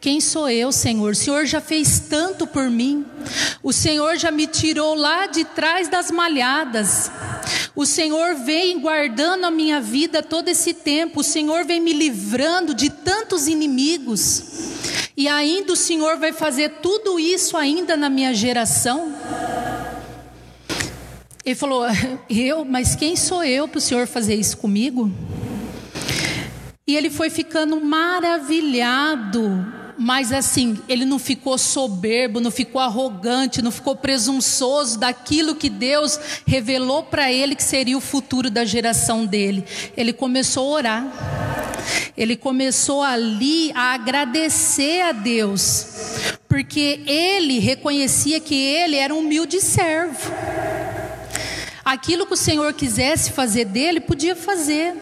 quem 0.00 0.18
sou 0.18 0.48
eu, 0.48 0.72
Senhor? 0.72 1.12
O 1.12 1.14
Senhor 1.14 1.44
já 1.44 1.60
fez 1.60 2.00
tanto 2.00 2.46
por 2.46 2.70
mim. 2.70 3.04
O 3.62 3.70
Senhor 3.70 4.16
já 4.16 4.30
me 4.30 4.46
tirou 4.46 4.94
lá 4.94 5.26
de 5.26 5.44
trás 5.44 5.88
das 5.88 6.10
malhadas. 6.10 7.10
O 7.74 7.86
Senhor 7.86 8.34
vem 8.34 8.80
guardando 8.80 9.44
a 9.44 9.50
minha 9.50 9.80
vida 9.80 10.22
todo 10.22 10.48
esse 10.48 10.74
tempo. 10.74 11.20
O 11.20 11.24
Senhor 11.24 11.64
vem 11.64 11.80
me 11.80 11.92
livrando 11.92 12.74
de 12.74 12.90
tantos 12.90 13.46
inimigos. 13.46 14.42
E 15.16 15.28
ainda 15.28 15.72
o 15.72 15.76
Senhor 15.76 16.16
vai 16.16 16.32
fazer 16.32 16.70
tudo 16.82 17.18
isso 17.18 17.56
ainda 17.56 17.96
na 17.96 18.10
minha 18.10 18.34
geração. 18.34 19.14
Ele 21.44 21.54
falou: 21.54 21.84
Eu, 22.28 22.64
mas 22.64 22.96
quem 22.96 23.16
sou 23.16 23.44
eu 23.44 23.68
para 23.68 23.78
o 23.78 23.82
Senhor 23.82 24.06
fazer 24.06 24.34
isso 24.34 24.56
comigo? 24.56 25.10
E 26.86 26.96
ele 26.96 27.08
foi 27.08 27.30
ficando 27.30 27.80
maravilhado 27.80 29.79
mas 30.02 30.32
assim, 30.32 30.78
ele 30.88 31.04
não 31.04 31.18
ficou 31.18 31.58
soberbo, 31.58 32.40
não 32.40 32.50
ficou 32.50 32.80
arrogante, 32.80 33.60
não 33.60 33.70
ficou 33.70 33.94
presunçoso 33.94 34.98
daquilo 34.98 35.54
que 35.54 35.68
Deus 35.68 36.18
revelou 36.46 37.02
para 37.02 37.30
ele 37.30 37.54
que 37.54 37.62
seria 37.62 37.98
o 37.98 38.00
futuro 38.00 38.50
da 38.50 38.64
geração 38.64 39.26
dele. 39.26 39.62
Ele 39.94 40.14
começou 40.14 40.68
a 40.68 40.70
orar. 40.70 41.06
Ele 42.16 42.34
começou 42.34 43.02
ali 43.02 43.72
a 43.74 43.92
agradecer 43.92 45.02
a 45.02 45.12
Deus, 45.12 45.86
porque 46.48 47.02
ele 47.06 47.58
reconhecia 47.58 48.40
que 48.40 48.54
ele 48.54 48.96
era 48.96 49.14
um 49.14 49.18
humilde 49.18 49.60
servo. 49.60 50.32
Aquilo 51.84 52.24
que 52.24 52.32
o 52.32 52.38
Senhor 52.38 52.72
quisesse 52.72 53.32
fazer 53.32 53.66
dele, 53.66 54.00
podia 54.00 54.34
fazer. 54.34 54.94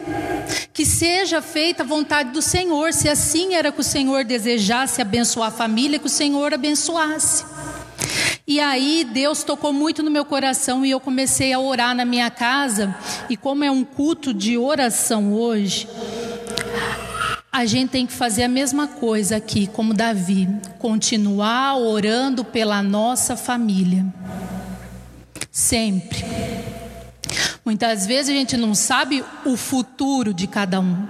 Que 0.73 0.85
seja 0.85 1.41
feita 1.41 1.83
a 1.83 1.85
vontade 1.85 2.31
do 2.31 2.41
Senhor. 2.41 2.93
Se 2.93 3.09
assim 3.09 3.55
era 3.55 3.71
que 3.71 3.81
o 3.81 3.83
Senhor 3.83 4.23
desejasse 4.23 5.01
abençoar 5.01 5.49
a 5.49 5.51
família, 5.51 5.99
que 5.99 6.07
o 6.07 6.09
Senhor 6.09 6.53
abençoasse. 6.53 7.43
E 8.47 8.59
aí 8.59 9.03
Deus 9.03 9.43
tocou 9.43 9.71
muito 9.71 10.01
no 10.01 10.09
meu 10.09 10.25
coração 10.25 10.83
e 10.83 10.89
eu 10.89 10.99
comecei 10.99 11.53
a 11.53 11.59
orar 11.59 11.93
na 11.93 12.03
minha 12.03 12.31
casa. 12.31 12.95
E 13.29 13.37
como 13.37 13.63
é 13.63 13.69
um 13.69 13.83
culto 13.83 14.33
de 14.33 14.57
oração 14.57 15.33
hoje, 15.33 15.87
a 17.51 17.65
gente 17.65 17.89
tem 17.89 18.07
que 18.07 18.13
fazer 18.13 18.43
a 18.43 18.47
mesma 18.47 18.87
coisa 18.87 19.35
aqui, 19.35 19.67
como 19.67 19.93
Davi, 19.93 20.47
continuar 20.79 21.77
orando 21.77 22.43
pela 22.43 22.81
nossa 22.81 23.35
família. 23.35 24.05
Sempre. 25.51 26.25
Muitas 27.69 28.07
vezes 28.07 28.31
a 28.31 28.33
gente 28.33 28.57
não 28.57 28.73
sabe 28.73 29.23
o 29.45 29.55
futuro 29.55 30.33
de 30.33 30.47
cada 30.47 30.79
um. 30.79 31.07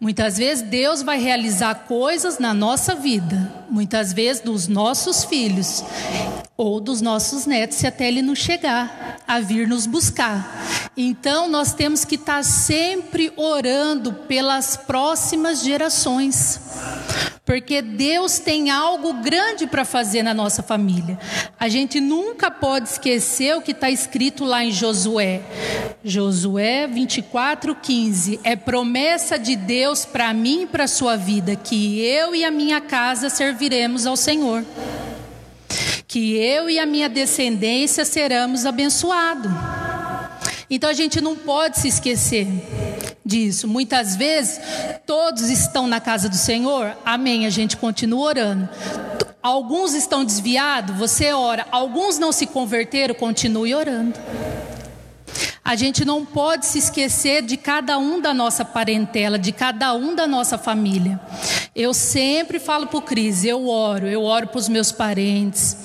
Muitas 0.00 0.36
vezes 0.36 0.68
Deus 0.68 1.00
vai 1.00 1.16
realizar 1.16 1.76
coisas 1.86 2.40
na 2.40 2.52
nossa 2.52 2.92
vida, 2.92 3.64
muitas 3.70 4.12
vezes 4.12 4.42
dos 4.42 4.66
nossos 4.66 5.24
filhos. 5.24 5.84
ou 6.56 6.80
dos 6.80 7.00
nossos 7.00 7.46
netos, 7.46 7.78
se 7.78 7.86
até 7.86 8.08
ele 8.08 8.20
não 8.20 8.34
chegar 8.34 9.18
a 9.28 9.38
vir 9.38 9.68
nos 9.68 9.86
buscar. 9.86 10.90
Então, 10.96 11.48
nós 11.48 11.72
temos 11.72 12.04
que 12.04 12.16
estar 12.16 12.42
sempre 12.42 13.32
orando 13.36 14.12
pelas 14.12 14.76
próximas 14.76 15.62
gerações, 15.62 16.58
porque 17.46 17.80
Deus 17.80 18.40
tem 18.40 18.70
algo 18.70 19.22
grande 19.22 19.68
para 19.68 19.84
fazer 19.84 20.24
na 20.24 20.34
nossa 20.34 20.64
família. 20.64 21.16
A 21.58 21.68
gente 21.68 22.00
nunca 22.00 22.50
pode 22.50 22.88
esquecer 22.88 23.56
o 23.56 23.62
que 23.62 23.70
está 23.70 23.88
escrito 23.88 24.44
lá 24.44 24.64
em 24.64 24.72
Josué. 24.72 25.40
Josué 26.04 26.88
24, 26.88 27.72
15. 27.76 28.40
É 28.42 28.56
promessa 28.56 29.38
de 29.38 29.54
Deus 29.54 30.04
para 30.04 30.34
mim 30.34 30.62
e 30.62 30.66
para 30.66 30.88
sua 30.88 31.16
vida 31.16 31.54
que 31.54 32.00
eu 32.04 32.34
e 32.34 32.44
a 32.44 32.50
minha 32.50 32.80
casa 32.80 33.30
serviremos 33.30 34.06
ao 34.06 34.16
Senhor 34.16 34.64
que 36.08 36.36
eu 36.36 36.70
e 36.70 36.78
a 36.78 36.86
minha 36.86 37.08
descendência 37.08 38.04
seremos 38.04 38.64
abençoados. 38.64 39.50
Então 40.70 40.88
a 40.88 40.92
gente 40.94 41.20
não 41.20 41.36
pode 41.36 41.78
se 41.78 41.88
esquecer 41.88 42.46
disso. 43.26 43.66
Muitas 43.66 44.14
vezes 44.14 44.60
todos 45.04 45.50
estão 45.50 45.88
na 45.88 46.00
casa 46.00 46.28
do 46.28 46.36
Senhor, 46.36 46.96
amém, 47.04 47.44
a 47.44 47.50
gente 47.50 47.76
continua 47.76 48.28
orando. 48.28 48.68
Alguns 49.42 49.94
estão 49.94 50.24
desviados, 50.24 50.96
você 50.96 51.32
ora. 51.32 51.66
Alguns 51.70 52.18
não 52.18 52.32
se 52.32 52.46
converteram, 52.46 53.14
continue 53.14 53.74
orando. 53.74 54.18
A 55.64 55.74
gente 55.74 56.04
não 56.04 56.24
pode 56.24 56.66
se 56.66 56.78
esquecer 56.78 57.42
de 57.42 57.56
cada 57.56 57.98
um 57.98 58.20
da 58.20 58.32
nossa 58.32 58.64
parentela, 58.64 59.36
de 59.36 59.50
cada 59.50 59.94
um 59.94 60.14
da 60.14 60.26
nossa 60.26 60.56
família. 60.56 61.20
Eu 61.74 61.92
sempre 61.92 62.60
falo 62.60 62.86
para 62.86 62.98
o 62.98 63.02
Cris, 63.02 63.44
eu 63.44 63.68
oro, 63.68 64.06
eu 64.06 64.22
oro 64.22 64.46
para 64.46 64.58
os 64.58 64.68
meus 64.68 64.92
parentes, 64.92 65.76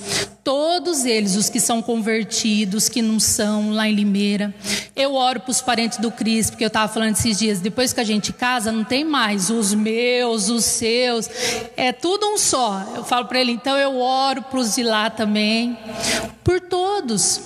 todos 0.51 1.05
eles, 1.05 1.37
os 1.37 1.49
que 1.49 1.61
são 1.61 1.81
convertidos, 1.81 2.89
que 2.89 3.01
não 3.01 3.21
são, 3.21 3.71
lá 3.71 3.87
em 3.87 3.95
Limeira. 3.95 4.53
Eu 4.93 5.15
oro 5.15 5.39
para 5.39 5.51
os 5.51 5.61
parentes 5.61 5.97
do 5.97 6.11
Cris, 6.11 6.49
porque 6.49 6.65
eu 6.65 6.67
estava 6.67 6.91
falando 6.91 7.15
esses 7.15 7.39
dias, 7.39 7.61
depois 7.61 7.93
que 7.93 8.01
a 8.01 8.03
gente 8.03 8.33
casa, 8.33 8.69
não 8.69 8.83
tem 8.83 9.05
mais 9.05 9.49
os 9.49 9.73
meus, 9.73 10.49
os 10.49 10.65
seus, 10.65 11.29
é 11.77 11.93
tudo 11.93 12.25
um 12.27 12.37
só. 12.37 12.85
Eu 12.93 13.05
falo 13.05 13.27
para 13.27 13.39
ele, 13.39 13.53
então 13.53 13.77
eu 13.77 13.97
oro 14.01 14.41
para 14.41 14.59
os 14.59 14.75
de 14.75 14.83
lá 14.83 15.09
também, 15.09 15.79
por 16.43 16.59
todos. 16.59 17.39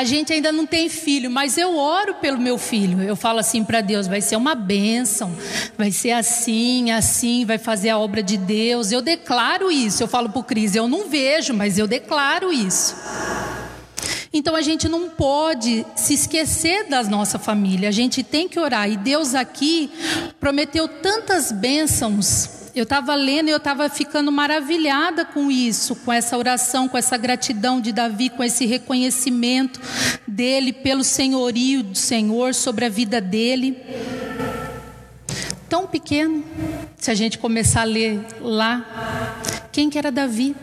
A 0.00 0.04
gente 0.04 0.32
ainda 0.32 0.50
não 0.50 0.64
tem 0.64 0.88
filho, 0.88 1.30
mas 1.30 1.58
eu 1.58 1.76
oro 1.76 2.14
pelo 2.14 2.38
meu 2.38 2.56
filho. 2.56 3.02
Eu 3.02 3.14
falo 3.14 3.38
assim 3.38 3.62
para 3.62 3.82
Deus: 3.82 4.06
vai 4.06 4.22
ser 4.22 4.34
uma 4.34 4.54
bênção, 4.54 5.30
vai 5.76 5.92
ser 5.92 6.12
assim, 6.12 6.90
assim, 6.90 7.44
vai 7.44 7.58
fazer 7.58 7.90
a 7.90 7.98
obra 7.98 8.22
de 8.22 8.38
Deus. 8.38 8.92
Eu 8.92 9.02
declaro 9.02 9.70
isso. 9.70 10.02
Eu 10.02 10.08
falo 10.08 10.30
para 10.30 10.40
o 10.40 10.42
Cris: 10.42 10.74
eu 10.74 10.88
não 10.88 11.10
vejo, 11.10 11.52
mas 11.52 11.76
eu 11.76 11.86
declaro 11.86 12.50
isso. 12.50 12.96
Então 14.32 14.56
a 14.56 14.62
gente 14.62 14.88
não 14.88 15.10
pode 15.10 15.84
se 15.94 16.14
esquecer 16.14 16.88
da 16.88 17.02
nossa 17.02 17.38
família, 17.38 17.90
a 17.90 17.92
gente 17.92 18.22
tem 18.22 18.48
que 18.48 18.58
orar. 18.58 18.90
E 18.90 18.96
Deus 18.96 19.34
aqui 19.34 19.90
prometeu 20.40 20.88
tantas 20.88 21.52
bênçãos 21.52 22.48
eu 22.80 22.84
estava 22.84 23.14
lendo 23.14 23.48
e 23.48 23.50
eu 23.50 23.58
estava 23.58 23.90
ficando 23.90 24.32
maravilhada 24.32 25.22
com 25.22 25.50
isso, 25.50 25.94
com 25.96 26.10
essa 26.10 26.38
oração, 26.38 26.88
com 26.88 26.96
essa 26.96 27.16
gratidão 27.18 27.78
de 27.78 27.92
Davi, 27.92 28.30
com 28.30 28.42
esse 28.42 28.64
reconhecimento 28.64 29.78
dele 30.26 30.72
pelo 30.72 31.04
senhorio 31.04 31.82
do 31.82 31.94
Senhor 31.94 32.54
sobre 32.54 32.86
a 32.86 32.88
vida 32.88 33.20
dele. 33.20 33.76
Tão 35.68 35.86
pequeno, 35.86 36.42
se 36.96 37.10
a 37.10 37.14
gente 37.14 37.36
começar 37.36 37.82
a 37.82 37.84
ler 37.84 38.24
lá, 38.40 39.42
quem 39.70 39.90
que 39.90 39.98
era 39.98 40.10
Davi? 40.10 40.56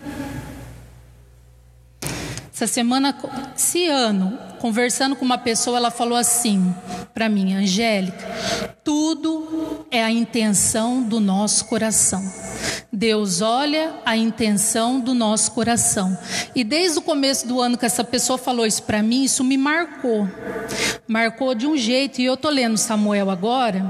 Essa 2.58 2.66
semana, 2.66 3.16
esse 3.56 3.88
ano, 3.88 4.36
conversando 4.60 5.16
com 5.16 5.24
uma 5.24 5.38
pessoa, 5.38 5.78
ela 5.78 5.92
falou 5.92 6.18
assim 6.18 6.74
para 7.14 7.30
mim, 7.30 7.54
Angélica, 7.54 8.74
tudo 8.84 9.86
é 9.92 10.04
a 10.04 10.10
intenção 10.10 11.04
do 11.04 11.20
nosso 11.20 11.66
coração. 11.66 12.20
Deus 12.92 13.42
olha 13.42 13.94
a 14.04 14.18
intenção 14.18 15.00
do 15.00 15.14
nosso 15.14 15.52
coração. 15.52 16.18
E 16.56 16.64
desde 16.64 16.98
o 16.98 17.02
começo 17.04 17.48
do 17.48 17.62
ano 17.62 17.78
que 17.78 17.86
essa 17.86 18.04
pessoa 18.04 18.40
falou 18.40 18.66
isso 18.66 18.82
para 18.82 19.04
mim, 19.04 19.24
isso 19.24 19.44
me 19.44 19.56
marcou. 19.56 20.28
Marcou 21.08 21.54
de 21.54 21.68
um 21.68 21.78
jeito, 21.78 22.20
e 22.20 22.26
eu 22.26 22.36
tô 22.36 22.50
lendo 22.50 22.76
Samuel 22.76 23.30
agora, 23.30 23.86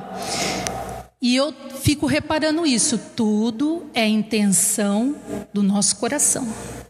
e 1.21 1.35
eu 1.35 1.53
fico 1.81 2.05
reparando 2.05 2.65
isso, 2.65 2.99
tudo 3.15 3.85
é 3.93 4.05
intenção 4.05 5.15
do 5.51 5.63
nosso 5.63 5.95
coração. 5.95 6.47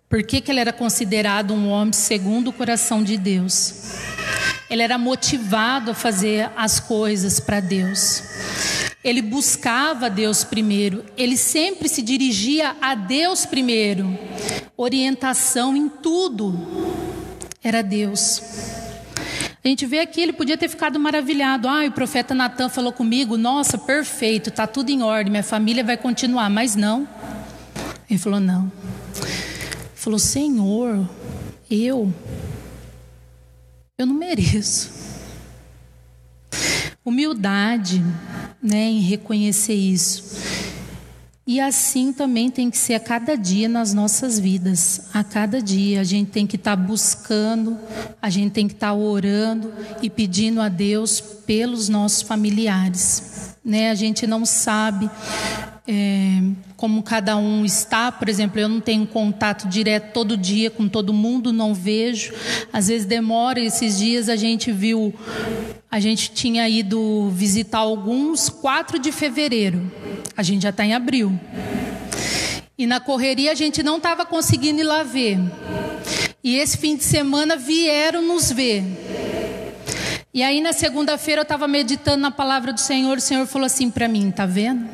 Por 0.09 0.23
que, 0.23 0.41
que 0.41 0.51
ele 0.51 0.59
era 0.59 0.73
considerado 0.73 1.53
um 1.53 1.69
homem 1.69 1.93
segundo 1.93 2.49
o 2.49 2.53
coração 2.53 3.03
de 3.03 3.17
Deus? 3.17 3.93
Ele 4.69 4.81
era 4.81 4.97
motivado 4.97 5.91
a 5.91 5.93
fazer 5.93 6.49
as 6.57 6.79
coisas 6.79 7.39
para 7.39 7.61
Deus. 7.61 8.23
Ele 9.03 9.21
buscava 9.21 10.09
Deus 10.09 10.43
primeiro. 10.43 11.05
Ele 11.17 11.37
sempre 11.37 11.87
se 11.87 12.01
dirigia 12.01 12.75
a 12.81 12.95
Deus 12.95 13.45
primeiro. 13.45 14.17
Orientação 14.75 15.75
em 15.75 15.87
tudo 15.87 16.53
era 17.63 17.81
Deus. 17.81 18.41
A 19.67 19.69
gente 19.69 19.85
vê 19.85 19.99
aqui, 19.99 20.21
ele 20.21 20.31
podia 20.31 20.57
ter 20.57 20.69
ficado 20.69 20.97
maravilhado. 20.97 21.67
Ah, 21.67 21.85
o 21.85 21.91
profeta 21.91 22.33
Natan 22.33 22.69
falou 22.69 22.93
comigo, 22.93 23.35
nossa, 23.35 23.77
perfeito, 23.77 24.47
está 24.49 24.65
tudo 24.65 24.89
em 24.91 25.03
ordem, 25.03 25.29
minha 25.29 25.43
família 25.43 25.83
vai 25.83 25.97
continuar. 25.97 26.49
Mas 26.49 26.73
não. 26.73 27.05
Ele 28.09 28.17
falou, 28.17 28.39
não. 28.39 28.71
Falou: 29.93 30.17
Senhor, 30.19 31.05
eu, 31.69 32.13
eu 33.97 34.05
não 34.05 34.13
mereço. 34.13 34.89
Humildade, 37.03 38.01
né, 38.63 38.85
em 38.85 39.01
reconhecer 39.01 39.73
isso. 39.73 40.23
E 41.47 41.61
assim 41.61 42.11
também 42.11 42.51
tem 42.51 42.69
que 42.69 42.77
ser 42.77 42.95
a 42.95 42.99
cada 42.99 43.37
dia 43.37 43.69
nas 43.69 43.93
nossas 43.93 44.37
vidas. 44.37 45.03
A 45.13 45.23
cada 45.23 45.61
dia 45.61 46.01
a 46.01 46.03
gente 46.03 46.29
tem 46.29 46.45
que 46.45 46.57
estar 46.57 46.75
tá 46.75 46.83
buscando, 46.83 47.79
a 48.21 48.29
gente 48.29 48.51
tem 48.51 48.67
que 48.67 48.73
estar 48.73 48.87
tá 48.89 48.93
orando 48.93 49.73
e 50.01 50.09
pedindo 50.09 50.59
a 50.59 50.67
Deus 50.67 51.21
pelos 51.21 51.87
nossos 51.87 52.21
familiares. 52.21 53.55
Né? 53.63 53.89
A 53.89 53.95
gente 53.95 54.27
não 54.27 54.45
sabe 54.45 55.09
é, 55.87 56.41
como 56.75 57.01
cada 57.01 57.37
um 57.37 57.63
está. 57.63 58.11
Por 58.11 58.27
exemplo, 58.27 58.59
eu 58.59 58.67
não 58.67 58.81
tenho 58.81 59.07
contato 59.07 59.67
direto 59.67 60.11
todo 60.11 60.35
dia 60.35 60.69
com 60.69 60.87
todo 60.89 61.13
mundo, 61.13 61.53
não 61.53 61.73
vejo. 61.73 62.33
Às 62.73 62.89
vezes 62.89 63.05
demora. 63.05 63.59
Esses 63.59 63.97
dias 63.97 64.27
a 64.27 64.35
gente 64.35 64.71
viu, 64.71 65.13
a 65.89 65.99
gente 65.99 66.31
tinha 66.31 66.67
ido 66.67 67.29
visitar 67.29 67.79
alguns 67.79 68.49
4 68.49 68.99
de 68.99 69.11
fevereiro. 69.11 69.89
A 70.35 70.43
gente 70.43 70.63
já 70.63 70.69
está 70.69 70.85
em 70.85 70.93
abril. 70.93 71.39
E 72.77 72.85
na 72.85 72.99
correria 72.99 73.51
a 73.51 73.55
gente 73.55 73.81
não 73.81 73.97
estava 73.97 74.25
conseguindo 74.25 74.81
ir 74.81 74.83
lá 74.83 75.01
ver. 75.03 75.39
E 76.43 76.57
esse 76.57 76.77
fim 76.77 76.95
de 76.95 77.03
semana 77.03 77.55
vieram 77.55 78.21
nos 78.21 78.51
ver. 78.51 78.83
E 80.33 80.43
aí 80.43 80.61
na 80.61 80.71
segunda-feira 80.71 81.39
eu 81.39 81.43
estava 81.43 81.67
meditando 81.67 82.21
na 82.21 82.29
palavra 82.29 82.71
do 82.71 82.79
Senhor, 82.79 83.17
o 83.17 83.21
Senhor 83.21 83.47
falou 83.47 83.65
assim 83.65 83.89
para 83.89 84.07
mim, 84.07 84.29
tá 84.29 84.45
vendo? 84.45 84.87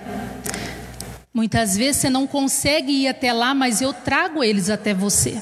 Muitas 1.34 1.76
vezes 1.76 2.02
você 2.02 2.10
não 2.12 2.28
consegue 2.28 2.92
ir 2.92 3.08
até 3.08 3.34
lá, 3.34 3.56
mas 3.56 3.82
eu 3.82 3.92
trago 3.92 4.44
eles 4.44 4.70
até 4.70 4.94
você. 4.94 5.42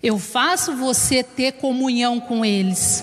Eu 0.00 0.16
faço 0.16 0.76
você 0.76 1.24
ter 1.24 1.52
comunhão 1.54 2.20
com 2.20 2.44
eles. 2.44 3.02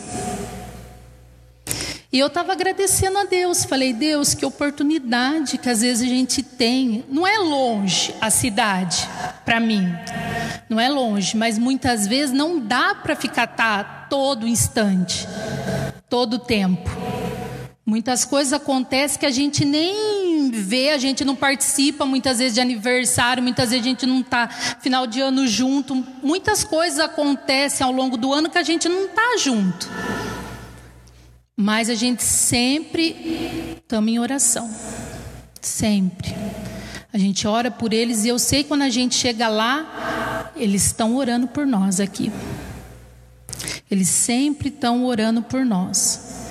E 2.09 2.19
eu 2.19 2.27
estava 2.27 2.53
agradecendo 2.53 3.17
a 3.17 3.25
Deus. 3.25 3.65
Falei, 3.65 3.91
Deus, 3.91 4.33
que 4.33 4.45
oportunidade 4.45 5.57
que 5.57 5.69
às 5.69 5.81
vezes 5.81 6.07
a 6.07 6.09
gente 6.09 6.41
tem. 6.41 7.03
Não 7.09 7.27
é 7.27 7.37
longe 7.39 8.15
a 8.21 8.29
cidade, 8.29 9.09
para 9.43 9.59
mim. 9.59 9.85
Não 10.69 10.79
é 10.79 10.87
longe, 10.87 11.35
mas 11.35 11.57
muitas 11.57 12.07
vezes 12.07 12.33
não 12.33 12.59
dá 12.59 12.95
para 12.95 13.15
ficar 13.15 13.47
tá, 13.47 13.83
todo 14.09 14.47
instante, 14.47 15.27
todo 16.07 16.39
tempo. 16.39 16.89
Muitas 17.85 18.23
coisas 18.23 18.53
acontecem 18.53 19.19
que 19.19 19.25
a 19.25 19.31
gente 19.31 19.65
nem 19.65 20.22
vê, 20.53 20.91
a 20.91 20.97
gente 20.97 21.25
não 21.25 21.35
participa 21.35 22.05
muitas 22.05 22.37
vezes 22.37 22.53
de 22.53 22.61
aniversário, 22.61 23.41
muitas 23.41 23.71
vezes 23.71 23.83
a 23.83 23.89
gente 23.89 24.05
não 24.05 24.19
está 24.19 24.47
final 24.47 25.07
de 25.07 25.19
ano 25.19 25.47
junto. 25.47 25.95
Muitas 26.21 26.63
coisas 26.63 26.99
acontecem 26.99 27.85
ao 27.85 27.91
longo 27.91 28.15
do 28.15 28.31
ano 28.31 28.49
que 28.49 28.57
a 28.57 28.63
gente 28.63 28.87
não 28.87 29.05
está 29.05 29.37
junto. 29.37 29.89
Mas 31.55 31.89
a 31.89 31.95
gente 31.95 32.23
sempre 32.23 33.75
estamos 33.77 34.11
em 34.11 34.19
oração. 34.19 34.69
Sempre. 35.59 36.35
A 37.11 37.17
gente 37.17 37.47
ora 37.47 37.71
por 37.71 37.93
eles 37.93 38.23
e 38.25 38.27
eu 38.27 38.37
sei 38.37 38.63
quando 38.63 38.83
a 38.83 38.89
gente 38.89 39.15
chega 39.15 39.47
lá, 39.47 40.51
eles 40.55 40.85
estão 40.85 41.15
orando 41.15 41.47
por 41.47 41.65
nós 41.65 41.99
aqui. 41.99 42.31
Eles 43.89 44.09
sempre 44.09 44.69
estão 44.69 45.05
orando 45.05 45.41
por 45.41 45.65
nós 45.65 46.42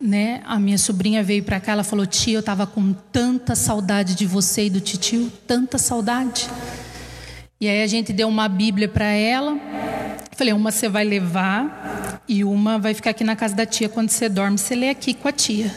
né? 0.00 0.42
A 0.44 0.58
minha 0.58 0.78
sobrinha 0.78 1.22
veio 1.22 1.42
para 1.42 1.60
cá, 1.60 1.72
ela 1.72 1.84
falou: 1.84 2.06
"Tia, 2.06 2.34
eu 2.34 2.40
estava 2.40 2.66
com 2.66 2.92
tanta 2.92 3.54
saudade 3.54 4.14
de 4.14 4.26
você 4.26 4.66
e 4.66 4.70
do 4.70 4.80
titio, 4.80 5.32
tanta 5.46 5.78
saudade". 5.78 6.48
E 7.58 7.68
aí 7.68 7.82
a 7.82 7.86
gente 7.86 8.12
deu 8.12 8.28
uma 8.28 8.48
Bíblia 8.48 8.86
para 8.86 9.06
ela. 9.06 9.58
Falei, 10.36 10.52
uma 10.52 10.70
você 10.70 10.90
vai 10.90 11.02
levar 11.02 12.22
e 12.28 12.44
uma 12.44 12.78
vai 12.78 12.92
ficar 12.92 13.10
aqui 13.10 13.24
na 13.24 13.34
casa 13.34 13.54
da 13.54 13.64
tia. 13.64 13.88
Quando 13.88 14.10
você 14.10 14.28
dorme, 14.28 14.58
você 14.58 14.74
lê 14.74 14.90
aqui 14.90 15.14
com 15.14 15.26
a 15.26 15.32
tia. 15.32 15.74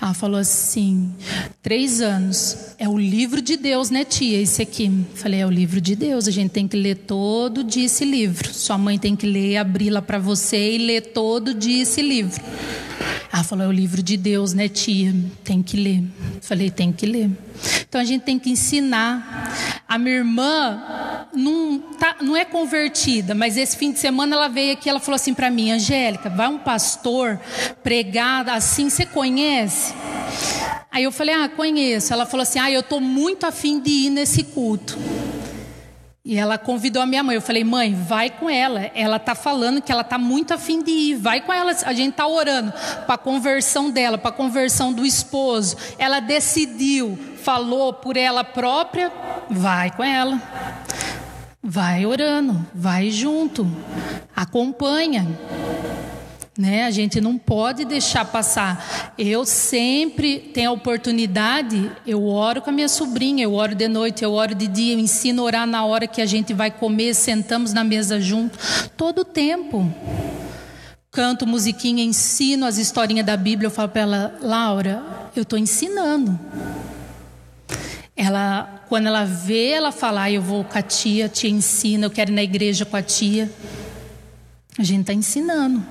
Ela 0.00 0.12
falou 0.14 0.40
assim: 0.40 1.14
três 1.62 2.00
anos. 2.00 2.74
É 2.76 2.88
o 2.88 2.98
livro 2.98 3.40
de 3.40 3.56
Deus, 3.56 3.90
né, 3.90 4.04
tia? 4.04 4.40
Esse 4.40 4.62
aqui. 4.62 4.90
Falei, 5.14 5.38
é 5.38 5.46
o 5.46 5.50
livro 5.50 5.80
de 5.80 5.94
Deus. 5.94 6.26
A 6.26 6.32
gente 6.32 6.50
tem 6.50 6.66
que 6.66 6.76
ler 6.76 6.96
todo 6.96 7.62
dia 7.62 7.86
esse 7.86 8.04
livro. 8.04 8.52
Sua 8.52 8.76
mãe 8.76 8.98
tem 8.98 9.14
que 9.14 9.24
ler, 9.24 9.58
abri-la 9.58 10.02
para 10.02 10.18
você 10.18 10.72
e 10.72 10.78
ler 10.78 11.12
todo 11.12 11.54
dia 11.54 11.84
esse 11.84 12.02
livro. 12.02 12.42
Ela 13.42 13.48
falou, 13.48 13.64
é 13.64 13.68
o 13.68 13.72
livro 13.72 14.00
de 14.00 14.16
Deus, 14.16 14.54
né, 14.54 14.68
tia? 14.68 15.12
Tem 15.42 15.64
que 15.64 15.76
ler. 15.76 16.04
Falei, 16.40 16.70
tem 16.70 16.92
que 16.92 17.04
ler. 17.04 17.28
Então 17.88 18.00
a 18.00 18.04
gente 18.04 18.22
tem 18.22 18.38
que 18.38 18.48
ensinar. 18.48 19.82
A 19.88 19.98
minha 19.98 20.18
irmã 20.18 20.80
não, 21.34 21.80
tá, 21.98 22.18
não 22.20 22.36
é 22.36 22.44
convertida, 22.44 23.34
mas 23.34 23.56
esse 23.56 23.76
fim 23.76 23.90
de 23.90 23.98
semana 23.98 24.36
ela 24.36 24.46
veio 24.46 24.74
aqui, 24.74 24.88
ela 24.88 25.00
falou 25.00 25.16
assim 25.16 25.34
para 25.34 25.50
mim, 25.50 25.72
Angélica, 25.72 26.30
vai 26.30 26.46
um 26.46 26.58
pastor 26.58 27.40
pregar 27.82 28.48
assim, 28.48 28.88
você 28.88 29.04
conhece? 29.04 29.92
Aí 30.88 31.02
eu 31.02 31.10
falei, 31.10 31.34
ah, 31.34 31.48
conheço. 31.48 32.12
Ela 32.12 32.24
falou 32.24 32.42
assim, 32.42 32.60
ah, 32.60 32.70
eu 32.70 32.78
estou 32.78 33.00
muito 33.00 33.44
afim 33.44 33.80
de 33.80 33.90
ir 33.90 34.10
nesse 34.10 34.44
culto. 34.44 34.96
E 36.24 36.38
ela 36.38 36.56
convidou 36.56 37.02
a 37.02 37.06
minha 37.06 37.22
mãe. 37.22 37.34
Eu 37.34 37.42
falei, 37.42 37.64
mãe, 37.64 37.94
vai 37.94 38.30
com 38.30 38.48
ela. 38.48 38.90
Ela 38.94 39.16
está 39.16 39.34
falando 39.34 39.82
que 39.82 39.90
ela 39.90 40.02
está 40.02 40.16
muito 40.16 40.54
afim 40.54 40.80
de 40.80 40.90
ir. 40.90 41.16
Vai 41.16 41.40
com 41.40 41.52
ela. 41.52 41.72
A 41.84 41.92
gente 41.92 42.10
está 42.12 42.26
orando 42.28 42.72
para 43.06 43.18
conversão 43.18 43.90
dela, 43.90 44.16
para 44.16 44.30
conversão 44.30 44.92
do 44.92 45.04
esposo. 45.04 45.76
Ela 45.98 46.20
decidiu, 46.20 47.18
falou 47.42 47.92
por 47.92 48.16
ela 48.16 48.44
própria. 48.44 49.12
Vai 49.50 49.90
com 49.90 50.04
ela. 50.04 50.40
Vai 51.60 52.06
orando, 52.06 52.66
vai 52.74 53.08
junto, 53.10 53.70
acompanha. 54.34 55.26
Né? 56.56 56.84
A 56.84 56.90
gente 56.90 57.18
não 57.18 57.38
pode 57.38 57.84
deixar 57.84 58.26
passar. 58.26 59.14
Eu 59.16 59.46
sempre 59.46 60.38
tenho 60.38 60.70
a 60.70 60.72
oportunidade, 60.74 61.90
eu 62.06 62.26
oro 62.26 62.60
com 62.60 62.68
a 62.68 62.72
minha 62.72 62.88
sobrinha, 62.88 63.44
eu 63.44 63.54
oro 63.54 63.74
de 63.74 63.88
noite, 63.88 64.22
eu 64.22 64.32
oro 64.32 64.54
de 64.54 64.66
dia, 64.66 64.94
eu 64.94 64.98
ensino 64.98 65.42
a 65.42 65.44
orar 65.46 65.66
na 65.66 65.84
hora 65.84 66.06
que 66.06 66.20
a 66.20 66.26
gente 66.26 66.52
vai 66.52 66.70
comer, 66.70 67.14
sentamos 67.14 67.72
na 67.72 67.82
mesa 67.82 68.20
junto, 68.20 68.58
todo 68.96 69.20
o 69.20 69.24
tempo. 69.24 69.90
Canto 71.10 71.46
musiquinha, 71.46 72.04
ensino 72.04 72.66
as 72.66 72.76
historinhas 72.76 73.24
da 73.24 73.36
Bíblia, 73.36 73.66
eu 73.66 73.70
falo 73.70 73.88
para 73.88 74.02
ela, 74.02 74.38
Laura, 74.42 75.02
eu 75.34 75.42
estou 75.42 75.58
ensinando. 75.58 76.38
Ela, 78.14 78.84
quando 78.88 79.06
ela 79.06 79.24
vê 79.24 79.70
ela 79.70 79.90
falar, 79.90 80.30
eu 80.30 80.42
vou 80.42 80.64
com 80.64 80.78
a 80.78 80.82
tia, 80.82 81.28
tia 81.28 81.50
ensina, 81.50 82.06
eu 82.06 82.10
quero 82.10 82.30
ir 82.30 82.34
na 82.34 82.42
igreja 82.42 82.84
com 82.84 82.96
a 82.96 83.02
tia. 83.02 83.50
A 84.78 84.82
gente 84.82 85.00
está 85.00 85.12
ensinando. 85.12 85.82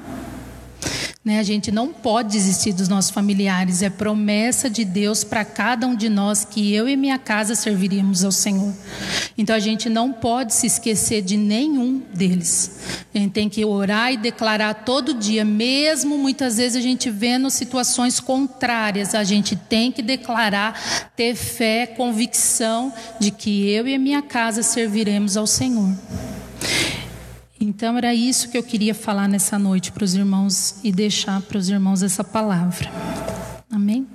Né? 1.24 1.38
A 1.38 1.44
gente 1.44 1.72
não 1.72 1.90
pode 1.90 2.30
desistir 2.30 2.74
dos 2.74 2.88
nossos 2.88 3.12
familiares, 3.12 3.84
é 3.84 3.92
promessa 3.92 4.68
de 4.68 4.84
Deus 4.84 5.24
para 5.24 5.46
cada 5.46 5.86
um 5.86 5.96
de 5.96 6.10
nós 6.10 6.44
que 6.44 6.74
eu 6.74 6.90
e 6.90 6.98
minha 6.98 7.20
casa 7.20 7.54
serviríamos 7.54 8.24
ao 8.24 8.32
Senhor. 8.32 8.74
Então 9.38 9.56
a 9.56 9.60
gente 9.60 9.88
não 9.88 10.12
pode 10.12 10.52
se 10.52 10.66
esquecer 10.66 11.22
de 11.22 11.38
nenhum 11.38 12.02
deles. 12.12 12.72
A 13.14 13.20
gente 13.20 13.34
tem 13.34 13.48
que 13.48 13.64
orar 13.64 14.12
e 14.12 14.18
declarar 14.18 14.74
todo 14.74 15.14
dia, 15.14 15.46
mesmo 15.46 16.18
muitas 16.18 16.58
vezes 16.58 16.76
a 16.76 16.82
gente 16.82 17.12
vendo 17.12 17.52
situações 17.52 18.20
contrárias, 18.20 19.14
a 19.14 19.24
gente 19.24 19.56
tem 19.56 19.92
que 19.92 20.02
declarar, 20.02 21.12
ter 21.16 21.36
fé, 21.36 21.86
convicção 21.86 22.92
de 23.20 23.30
que 23.30 23.70
eu 23.70 23.88
e 23.88 23.96
minha 24.00 24.24
casa 24.24 24.64
serviremos 24.64 25.38
ao 25.38 25.46
Senhor. 25.46 25.96
Então 27.62 27.96
era 27.96 28.12
isso 28.12 28.50
que 28.50 28.58
eu 28.58 28.64
queria 28.64 28.96
falar 28.96 29.30
nessa 29.30 29.60
noite 29.60 29.92
para 29.92 30.04
os 30.04 30.16
irmãos 30.16 30.78
e 30.84 30.92
deixar 30.92 31.40
para 31.42 31.60
os 31.60 31.70
irmãos 31.70 32.02
essa 32.02 32.24
palavra. 32.24 32.90
Amém? 33.70 34.08